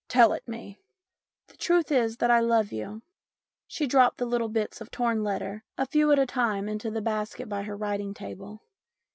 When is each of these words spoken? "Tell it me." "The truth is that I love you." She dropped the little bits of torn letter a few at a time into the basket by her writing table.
"Tell 0.07 0.33
it 0.33 0.47
me." 0.47 0.79
"The 1.45 1.57
truth 1.57 1.91
is 1.91 2.17
that 2.17 2.31
I 2.31 2.39
love 2.39 2.71
you." 2.71 3.03
She 3.67 3.85
dropped 3.85 4.17
the 4.17 4.25
little 4.25 4.49
bits 4.49 4.81
of 4.81 4.89
torn 4.89 5.23
letter 5.23 5.63
a 5.77 5.85
few 5.85 6.11
at 6.11 6.17
a 6.17 6.25
time 6.25 6.67
into 6.67 6.89
the 6.89 7.03
basket 7.03 7.47
by 7.47 7.61
her 7.61 7.77
writing 7.77 8.15
table. 8.15 8.63